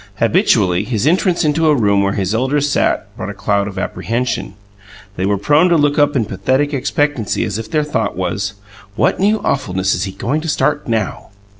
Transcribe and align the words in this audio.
Habitually, 0.17 0.83
his 0.83 1.05
entrance 1.05 1.45
into 1.45 1.67
a 1.67 1.75
room 1.75 2.01
where 2.01 2.13
his 2.13 2.33
elders 2.33 2.67
sat 2.67 3.15
brought 3.15 3.29
a 3.29 3.35
cloud 3.35 3.67
of 3.67 3.77
apprehension: 3.77 4.55
they 5.15 5.27
were 5.27 5.37
prone 5.37 5.69
to 5.69 5.77
look 5.77 5.99
up 5.99 6.15
in 6.15 6.25
pathetic 6.25 6.73
expectancy, 6.73 7.43
as 7.43 7.59
if 7.59 7.69
their 7.69 7.83
thought 7.83 8.17
was, 8.17 8.55
"What 8.95 9.19
new 9.19 9.37
awfulness 9.43 9.93
is 9.93 10.05
he 10.05 10.11
going 10.13 10.41
to 10.41 10.49
start 10.49 10.87
NOW?" 10.87 11.29